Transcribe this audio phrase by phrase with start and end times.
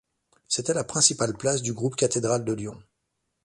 [0.47, 2.81] C'était la principale place du groupe cathédral de Lyon.